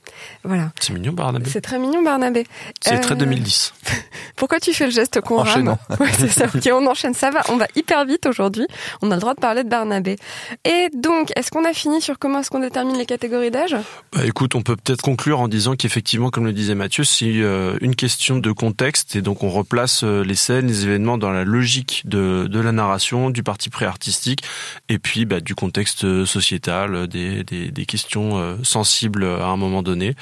[0.45, 0.71] Voilà.
[0.81, 1.51] C'est mignon, Barnabé.
[1.51, 2.47] C'est très mignon, Barnabé.
[2.81, 3.73] C'est très 2010.
[3.87, 3.93] Euh,
[4.37, 6.47] pourquoi tu fais le geste qu'on rame Ouais, c'est ça.
[6.47, 7.15] Ok, on enchaîne.
[7.15, 7.43] Ça va.
[7.49, 8.67] On va hyper vite aujourd'hui.
[9.03, 10.17] On a le droit de parler de Barnabé.
[10.65, 13.77] Et donc, est-ce qu'on a fini sur comment est-ce qu'on détermine les catégories d'âge?
[14.13, 17.77] Bah, Écoute, on peut peut-être conclure en disant qu'effectivement, comme le disait Mathieu, c'est euh,
[17.81, 21.45] une question de contexte et donc on replace euh, les scènes, les événements dans la
[21.45, 24.43] logique de, de la narration, du parti pré-artistique
[24.89, 30.15] et puis bah, du contexte sociétal, des, des, des questions sensibles à un moment donné.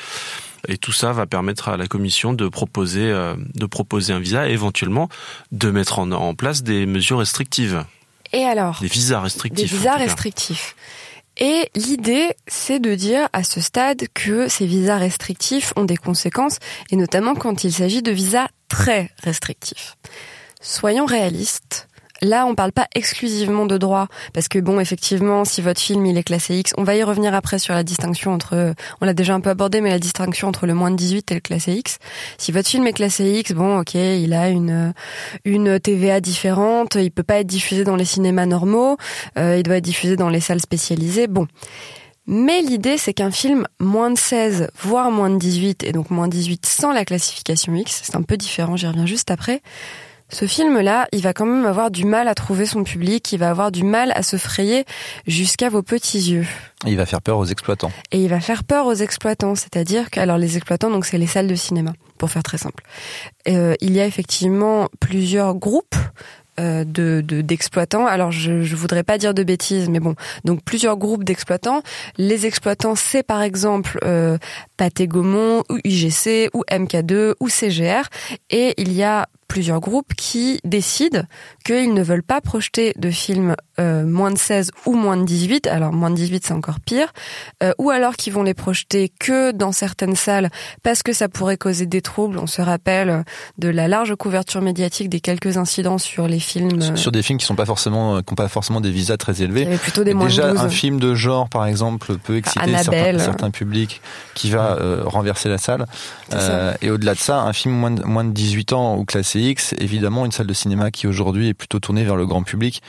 [0.66, 4.48] Et tout ça va permettre à la commission de proposer, euh, de proposer un visa
[4.48, 5.08] et éventuellement
[5.52, 7.84] de mettre en, en place des mesures restrictives.
[8.32, 9.70] Et alors Des visas restrictifs.
[9.70, 10.74] Des visas restrictifs.
[11.36, 16.58] Et l'idée, c'est de dire à ce stade que ces visas restrictifs ont des conséquences,
[16.90, 19.96] et notamment quand il s'agit de visas très restrictifs.
[20.60, 21.88] Soyons réalistes,
[22.20, 26.18] Là, on parle pas exclusivement de droit, parce que bon, effectivement, si votre film il
[26.18, 29.34] est classé X, on va y revenir après sur la distinction entre, on l'a déjà
[29.34, 31.98] un peu abordé, mais la distinction entre le moins de 18 et le classé X.
[32.36, 34.94] Si votre film est classé X, bon, ok, il a une
[35.44, 38.96] une TVA différente, il peut pas être diffusé dans les cinémas normaux,
[39.38, 41.46] euh, il doit être diffusé dans les salles spécialisées, bon.
[42.26, 46.26] Mais l'idée, c'est qu'un film moins de 16, voire moins de 18, et donc moins
[46.26, 49.62] de 18 sans la classification X, c'est un peu différent, j'y reviens juste après,
[50.30, 53.50] ce film-là, il va quand même avoir du mal à trouver son public, il va
[53.50, 54.84] avoir du mal à se frayer
[55.26, 56.46] jusqu'à vos petits yeux.
[56.86, 57.90] il va faire peur aux exploitants.
[58.12, 61.26] Et il va faire peur aux exploitants, c'est-à-dire que, alors les exploitants, donc c'est les
[61.26, 62.84] salles de cinéma, pour faire très simple.
[63.48, 65.96] Euh, il y a effectivement plusieurs groupes
[66.60, 68.06] euh, de d'exploitants.
[68.06, 71.82] Alors je je voudrais pas dire de bêtises, mais bon, donc plusieurs groupes d'exploitants.
[72.16, 74.38] Les exploitants, c'est par exemple euh,
[74.76, 78.08] Pathé Gaumont ou UGC ou MK2 ou CGR,
[78.50, 81.22] et il y a plusieurs groupes qui décident
[81.64, 85.66] qu'ils ne veulent pas projeter de films euh, moins de 16 ou moins de 18,
[85.66, 87.12] alors moins de 18 c'est encore pire,
[87.62, 90.50] euh, ou alors qu'ils vont les projeter que dans certaines salles
[90.82, 92.38] parce que ça pourrait causer des troubles.
[92.38, 93.24] On se rappelle
[93.56, 96.80] de la large couverture médiatique des quelques incidents sur les films.
[96.82, 99.42] Euh, sur des films qui sont pas forcément, qui n'ont pas forcément des visas très
[99.42, 99.62] élevés.
[99.62, 100.60] Il y plutôt des moins Déjà, de 12.
[100.64, 104.02] un film de genre, par exemple, peut exciter certains, certains, publics
[104.34, 105.86] qui va renverser la salle.
[106.82, 109.37] et au-delà de ça, un film moins de, moins de 18 ans ou classé
[109.78, 112.82] Évidemment, une salle de cinéma qui aujourd'hui est plutôt tournée vers le grand public.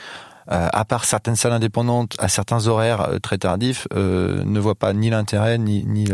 [0.50, 4.74] Euh, à part certaines salles indépendantes, à certains horaires euh, très tardifs, euh, ne voit
[4.74, 6.08] pas ni l'intérêt ni, ni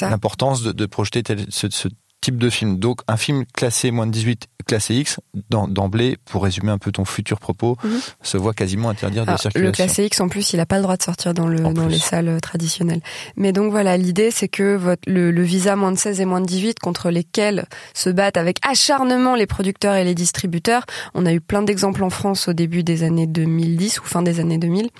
[0.00, 1.86] l'importance de, de, projeter tel, ce, ce,
[2.20, 2.78] type de film.
[2.78, 7.04] Donc un film classé moins de 18, classé X, d'emblée, pour résumer un peu ton
[7.04, 7.88] futur propos, -hmm.
[8.22, 9.66] se voit quasiment interdire de circulation.
[9.66, 11.86] Le classé X, en plus, il n'a pas le droit de sortir dans, le, dans
[11.86, 13.00] les salles traditionnelles.
[13.36, 16.40] Mais donc voilà, l'idée, c'est que votre, le, le, visa moins de 16 et moins
[16.40, 21.32] de 18, contre lesquels se battent avec acharnement les producteurs et les distributeurs, on a
[21.32, 24.90] eu plein d'exemples en France au début des années 2010 ou fin des années 2000.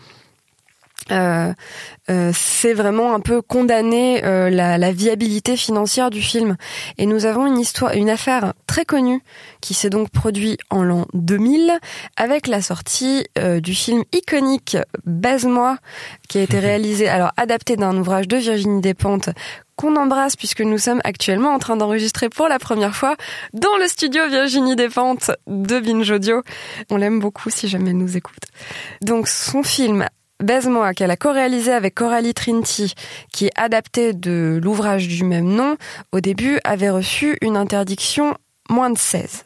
[1.10, 1.52] Euh,
[2.10, 6.56] euh, c'est vraiment un peu condamner euh, la, la, viabilité financière du film.
[6.96, 9.22] Et nous avons une histoire, une affaire très connue
[9.60, 11.78] qui s'est donc produite en l'an 2000
[12.16, 13.26] avec la sortie
[13.62, 15.78] du film iconique Baise-moi,
[16.28, 19.30] qui a été réalisé, alors adapté d'un ouvrage de Virginie Despentes
[19.78, 23.16] qu'on embrasse puisque nous sommes actuellement en train d'enregistrer pour la première fois
[23.52, 26.42] dans le studio Virginie Despentes de Binge Audio.
[26.90, 28.42] On l'aime beaucoup si jamais elle nous écoute.
[29.02, 30.08] Donc son film
[30.40, 32.94] Baise-moi, qu'elle a co-réalisé avec Coralie Trinity,
[33.32, 35.76] qui est adapté de l'ouvrage du même nom,
[36.12, 38.34] au début avait reçu une interdiction
[38.70, 39.44] moins de 16.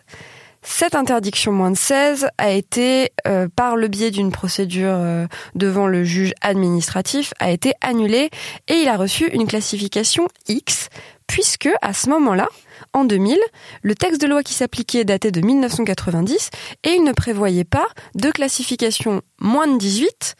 [0.60, 5.86] Cette interdiction moins de 16 a été, euh, par le biais d'une procédure euh, devant
[5.86, 8.28] le juge administratif, a été annulée
[8.68, 10.88] et il a reçu une classification X,
[11.26, 12.48] puisque à ce moment-là,
[12.92, 13.38] en 2000,
[13.80, 16.50] le texte de loi qui s'appliquait datait de 1990
[16.84, 20.36] et il ne prévoyait pas de classification moins de 18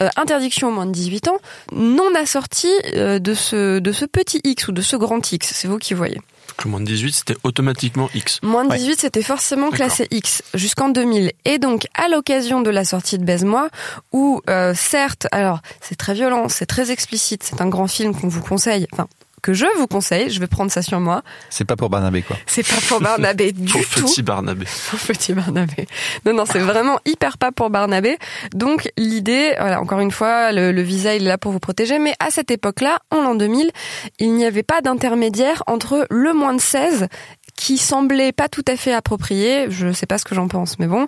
[0.00, 1.38] euh, interdiction au moins de 18 ans,
[1.72, 5.52] non assortie euh, de ce de ce petit X ou de ce grand X.
[5.54, 6.20] C'est vous qui voyez.
[6.56, 8.38] Que moins de 18, c'était automatiquement X.
[8.42, 8.94] Moins de 18, ouais.
[8.98, 11.32] c'était forcément classé X jusqu'en 2000.
[11.44, 13.70] Et donc, à l'occasion de la sortie de Baise-moi,
[14.12, 18.28] où euh, certes, alors c'est très violent, c'est très explicite, c'est un grand film qu'on
[18.28, 18.86] vous conseille.
[18.92, 19.08] Enfin,
[19.44, 21.22] que je vous conseille, je vais prendre ça sur moi.
[21.50, 22.36] C'est pas pour Barnabé quoi.
[22.46, 24.06] C'est pas pour Barnabé du pour tout.
[24.06, 24.64] Petit Barnabé.
[24.90, 25.86] Pour petit Barnabé.
[26.24, 28.16] Non non, c'est vraiment hyper pas pour Barnabé.
[28.54, 31.98] Donc l'idée, voilà, encore une fois, le, le, visa il est là pour vous protéger,
[31.98, 33.70] mais à cette époque-là, en l'an 2000,
[34.18, 37.08] il n'y avait pas d'intermédiaire entre le moins de 16
[37.54, 40.86] qui semblait pas tout à fait approprié, je sais pas ce que j'en pense, mais
[40.86, 41.06] bon,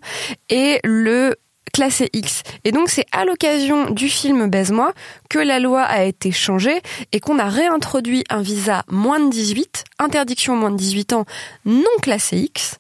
[0.48, 1.36] et le
[1.76, 2.42] classé X.
[2.64, 4.94] Et donc c'est à l'occasion du film Baise-moi
[5.28, 6.80] que la loi a été changée
[7.12, 11.26] et qu'on a réintroduit un visa moins de 18, interdiction moins de 18 ans,
[11.66, 12.78] non classé X,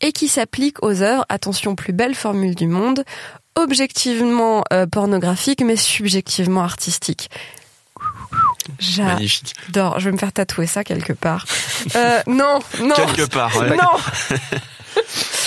[0.00, 3.04] et qui s'applique aux œuvres, attention plus belle formule du monde,
[3.54, 7.30] objectivement euh, pornographiques mais subjectivement artistiques.
[8.98, 9.54] Magnifique.
[9.68, 10.00] J'adore.
[10.00, 11.46] Je vais me faire tatouer ça quelque part.
[11.94, 12.94] Euh, non, non.
[12.96, 13.76] Quelque part, ouais.
[13.76, 14.36] Non.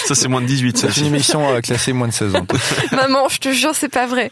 [0.06, 0.92] Ça, c'est moins de 18, ça.
[0.92, 2.46] C'est une émission euh, classée moins de 16 ans.
[2.92, 4.32] Maman, je te jure, c'est pas vrai.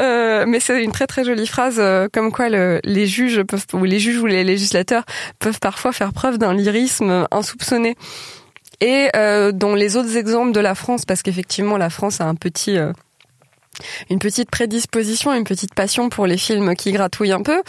[0.00, 3.64] Euh, mais c'est une très très jolie phrase, euh, comme quoi le, les juges peuvent,
[3.72, 5.04] ou les juges ou les législateurs
[5.38, 7.96] peuvent parfois faire preuve d'un lyrisme insoupçonné.
[8.82, 12.34] Et euh, dans les autres exemples de la France, parce qu'effectivement la France a un
[12.34, 12.92] petit euh,
[14.10, 17.62] une petite prédisposition, une petite passion pour les films qui gratouillent un peu.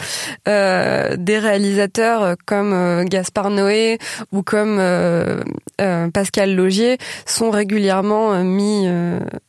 [0.48, 3.98] Euh, des réalisateurs comme euh, Gaspard Noé
[4.32, 5.42] ou comme euh,
[5.80, 8.88] euh, Pascal Logier sont régulièrement euh, mis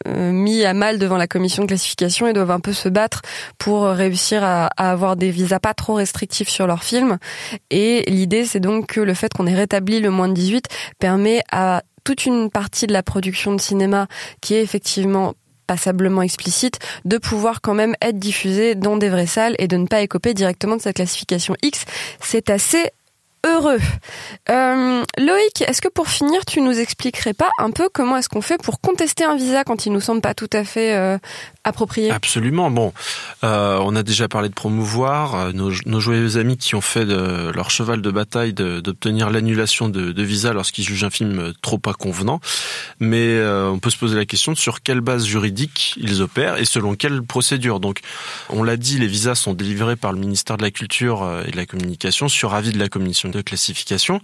[0.06, 3.22] mis à mal devant la commission de classification et doivent un peu se battre
[3.58, 7.18] pour réussir à, à avoir des visas pas trop restrictifs sur leurs films.
[7.72, 10.66] Et l'idée, c'est donc que le fait qu'on ait rétabli le moins de 18
[11.00, 14.08] permet à toute une partie de la production de cinéma
[14.42, 15.34] qui est effectivement
[15.66, 19.88] passablement explicite, de pouvoir quand même être diffusé dans des vraies salles et de ne
[19.88, 21.86] pas écoper directement de cette classification X.
[22.22, 22.92] C'est assez
[23.46, 23.80] heureux.
[24.50, 28.42] Euh, Loïc, est-ce que pour finir, tu nous expliquerais pas un peu comment est-ce qu'on
[28.42, 31.18] fait pour contester un visa quand il nous semble pas tout à fait euh,
[31.64, 32.12] approprié?
[32.12, 32.70] Absolument.
[32.72, 32.94] Bon,
[33.44, 37.70] euh, on a déjà parlé de promouvoir nos, joyeux amis qui ont fait de leur
[37.70, 42.40] cheval de bataille d'obtenir l'annulation de, visa lorsqu'ils jugent un film trop pas convenant.
[43.00, 46.96] Mais on peut se poser la question sur quelle base juridique ils opèrent et selon
[46.96, 47.80] quelle procédure.
[47.80, 48.00] Donc,
[48.50, 51.58] on l'a dit, les visas sont délivrés par le ministère de la Culture et de
[51.58, 54.20] la Communication sur avis de la Commission de classification.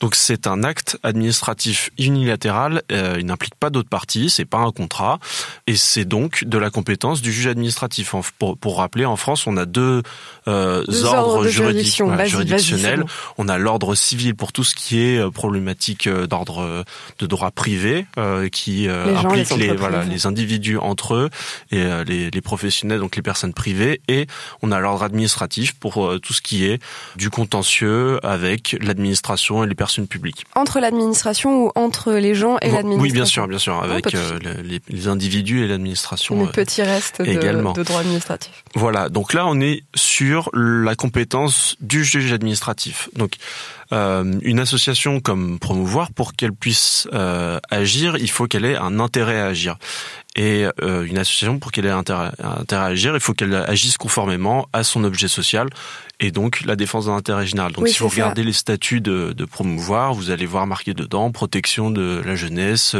[0.00, 4.70] Donc c'est un acte administratif unilatéral, euh, il n'implique pas d'autres parties, c'est pas un
[4.70, 5.18] contrat,
[5.66, 8.14] et c'est donc de la compétence du juge administratif.
[8.38, 10.02] Pour, pour rappeler, en France, on a deux,
[10.46, 13.04] euh, deux ordres, ordres juridictionnels.
[13.38, 16.84] On a l'ordre civil pour tout ce qui est euh, problématique euh, d'ordre
[17.18, 21.30] de droit privé, euh, qui les implique gens, les, les, voilà, les individus entre eux
[21.70, 24.26] et les, les, professionnels, donc les personnes privées, et
[24.62, 26.80] on a l'ordre administratif pour tout ce qui est
[27.16, 30.44] du contentieux avec l'administration et les personnes publiques.
[30.54, 34.38] Entre l'administration ou entre les gens et l'administration Oui, bien sûr, bien sûr, avec euh,
[34.62, 36.40] les, les, individus et l'administration.
[36.40, 37.72] Le petit reste de, également.
[37.72, 38.64] de droit administratif.
[38.74, 43.08] Voilà, donc là on est sur la compétence du juge administratif.
[43.14, 43.32] Donc
[43.92, 49.00] euh, une association comme Promouvoir, pour qu'elle puisse euh, agir, il faut qu'elle ait un
[49.00, 49.76] intérêt à agir.
[50.36, 53.96] Et euh, une association, pour qu'elle ait intérêt, intérêt à agir, il faut qu'elle agisse
[53.96, 55.68] conformément à son objet social
[56.20, 57.72] et donc la défense de l'intérêt général.
[57.72, 58.46] Donc oui, si vous regardez ça.
[58.46, 62.94] les statuts de, de, Promouvoir, vous allez voir marqué dedans protection de la jeunesse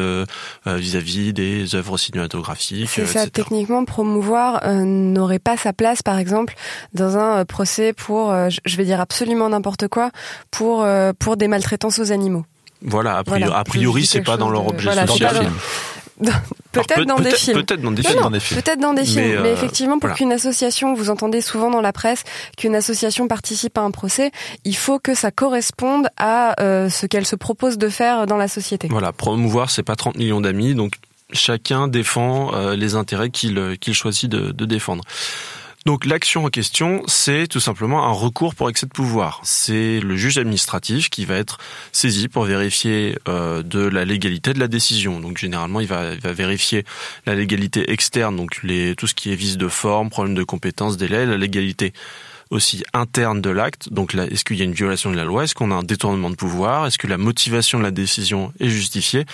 [0.67, 2.89] vis-à-vis -vis des œuvres cinématographiques.
[2.89, 6.55] C'est ça, techniquement, Promouvoir n'aurait pas sa place, par exemple,
[6.93, 8.33] dans un procès pour,
[8.65, 10.11] je vais dire absolument n'importe quoi,
[10.51, 10.78] pour,
[11.19, 12.45] pour des maltraitances aux animaux.
[12.83, 15.07] Voilà, a priori, voilà, a priori c'est pas dans leur objet voilà.
[16.73, 17.63] Peut-être dans, des films.
[17.63, 18.61] Peut-être dans des films.
[18.63, 19.25] Peut-être dans des films.
[19.25, 20.17] Mais, euh, effectivement, pour voilà.
[20.17, 22.25] qu'une association, vous entendez souvent dans la presse
[22.57, 24.33] qu'une association participe à un procès,
[24.65, 28.49] il faut que ça corresponde à euh, ce qu'elle se propose de faire dans la
[28.49, 28.89] société.
[28.91, 30.95] Voilà, promouvoir, c'est pas 30 millions d'amis, donc
[31.33, 35.05] chacun défend euh, les intérêts qu'il choisit de, de défendre.
[35.89, 39.41] Donc l'action en question, c'est tout simplement un recours pour excès de pouvoir.
[39.43, 41.57] C'est le juge administratif qui va être
[41.93, 45.19] saisi pour vérifier euh, de la légalité de la décision.
[45.19, 46.85] Donc généralement, il va, vérifier
[47.25, 48.61] la légalité externe, donc
[48.99, 51.95] tout ce qui est vice de forme, problème de compétence, délai, la légalité
[52.51, 53.93] aussi interne de l'acte.
[53.93, 55.45] Donc là, est-ce qu'il y a une violation de la loi?
[55.45, 56.87] Est-ce qu'on a un détournement de pouvoir?
[56.87, 59.25] Est-ce que la motivation de la décision est justifiée?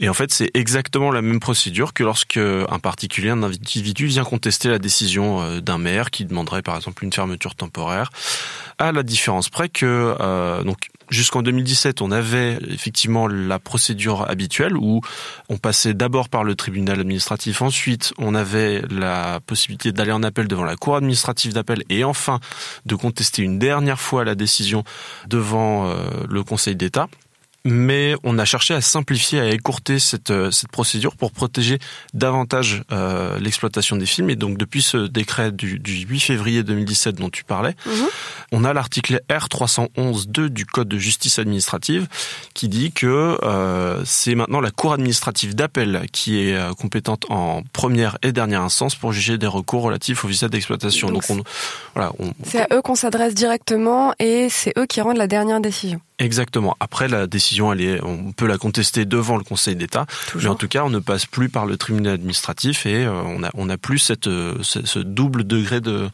[0.00, 4.24] Et en fait, c'est exactement la même procédure que lorsque un particulier, un individu vient
[4.24, 8.10] contester la décision euh, d'un maire qui demanderait par exemple une fermeture temporaire.
[8.78, 14.76] À la différence près que euh, donc jusqu'en 2017, on avait effectivement la procédure habituelle
[14.76, 15.00] où
[15.48, 20.48] on passait d'abord par le tribunal administratif, ensuite on avait la possibilité d'aller en appel
[20.48, 22.40] devant la cour administrative d'appel et enfin
[22.84, 24.84] de contester une dernière fois la décision
[25.28, 25.96] devant euh,
[26.28, 27.08] le Conseil d'État
[27.66, 31.78] mais on a cherché à simplifier, à écourter cette, cette procédure pour protéger
[32.14, 34.30] davantage euh, l'exploitation des films.
[34.30, 37.92] Et donc depuis ce décret du, du 8 février 2017 dont tu parlais, Mhm.
[37.94, 38.06] mmh.
[38.52, 42.06] on a l'article R311.2 du Code de justice administrative
[42.54, 47.62] qui dit que euh, c'est maintenant la Cour administrative d'appel qui est euh, compétente en
[47.72, 51.08] première et dernière instance pour juger des recours relatifs au visa d'exploitation.
[51.10, 51.42] Donc, Donc on,
[51.94, 55.60] voilà, on, c'est à eux qu'on s'adresse directement et c'est eux qui rendent la dernière
[55.60, 56.00] décision.
[56.18, 56.76] Exactement.
[56.80, 60.54] Après, la décision, elle est, on peut la contester devant le Conseil d'État, mais en
[60.54, 63.68] tout cas, on ne passe plus par le tribunal administratif et euh, on a, on
[63.68, 66.08] a plus cette, euh, ce, ce double degré de,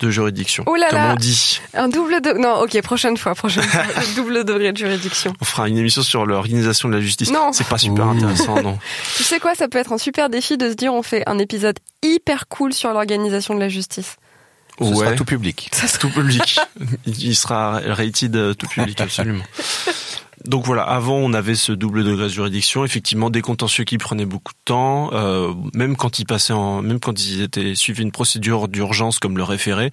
[0.00, 1.60] de juridiction, Oh là comme là on dit.
[1.74, 2.32] Un double de...
[2.32, 3.84] Non, ok, prochaine fois, prochaine fois.
[3.84, 5.32] Le double degré de juridiction.
[5.40, 7.30] On fera une émission sur l'organisation de la justice.
[7.30, 7.52] Non.
[7.52, 8.10] C'est pas super Ouh.
[8.10, 8.78] intéressant, non.
[9.16, 11.38] Tu sais quoi, ça peut être un super défi de se dire on fait un
[11.38, 14.16] épisode hyper cool sur l'organisation de la justice.
[14.78, 15.68] Ce sera tout public.
[15.72, 16.58] Ça serait- tout public.
[17.06, 19.44] Il sera rated euh, tout public, absolument.
[20.46, 24.26] Donc voilà, avant on avait ce double degré de juridiction, effectivement des contentieux qui prenaient
[24.26, 28.12] beaucoup de temps, euh, même quand ils passaient en, même quand ils étaient suivis une
[28.12, 29.90] procédure d'urgence comme le référé,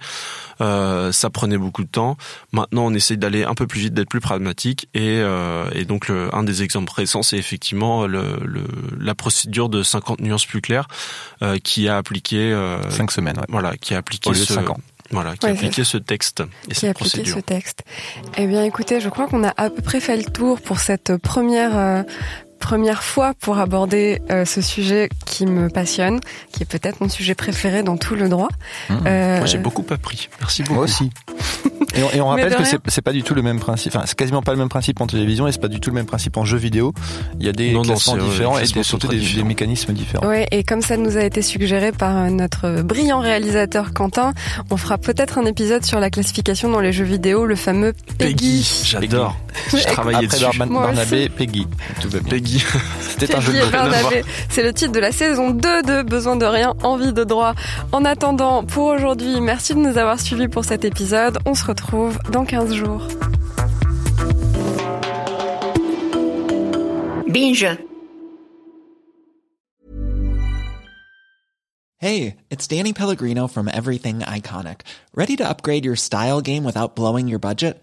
[0.60, 2.16] euh, ça prenait beaucoup de temps.
[2.52, 6.08] Maintenant on essaye d'aller un peu plus vite, d'être plus pragmatique et, euh, et donc
[6.08, 8.62] le, un des exemples récents c'est effectivement le, le,
[8.98, 10.88] la procédure de 50 nuances plus claires
[11.42, 13.44] euh, qui a appliqué euh, Cinq semaines, ouais.
[13.48, 14.78] voilà, qui a appliqué Au lieu de ans.
[15.14, 17.36] Voilà, qui a Ouais, appliqué ce texte et qui a cette appliqué procédure.
[17.36, 17.82] ce texte.
[18.36, 21.16] Eh bien, écoutez, je crois qu'on a à peu près fait le tour pour cette
[21.16, 22.02] première euh,
[22.58, 26.20] première fois pour aborder euh, ce sujet qui me passionne,
[26.52, 28.48] qui est peut-être mon sujet préféré dans tout le droit.
[28.88, 28.94] Mmh.
[29.06, 30.28] Euh, Moi j'ai beaucoup appris.
[30.40, 30.74] Merci beaucoup.
[30.74, 31.10] Moi aussi.
[31.96, 33.94] Et on, et on Mais rappelle que c'est c'est pas du tout le même principe.
[33.94, 35.94] Enfin, c'est quasiment pas le même principe en télévision et c'est pas du tout le
[35.94, 36.92] même principe en jeu vidéo.
[37.38, 40.26] Il y a des Non, classements euh, différents et des- surtout des, des mécanismes différents.
[40.26, 44.32] Ouais, et comme ça nous a été suggéré par notre brillant réalisateur Quentin,
[44.70, 48.68] on fera peut-être un épisode sur la classification dans les jeux vidéo, le fameux Peggy.
[48.84, 49.36] J'adore.
[49.68, 50.58] Je travaillais Après dessus.
[50.58, 51.66] Barnabé, Peggy.
[52.00, 52.30] Tout va bien.
[52.30, 52.64] Peggy.
[53.00, 53.90] C'était un jeu Peggy de et mots.
[53.90, 54.24] Barnabé.
[54.48, 57.54] C'est le titre de la saison 2 de Besoin de rien, envie de droit.
[57.92, 61.38] En attendant, pour aujourd'hui, merci de nous avoir suivis pour cet épisode.
[61.46, 63.06] On se retrouve dans 15 jours.
[67.28, 67.66] Binge.
[71.98, 74.82] Hey, it's Danny Pellegrino from Everything Iconic.
[75.14, 77.82] Ready to upgrade your style game without blowing your budget?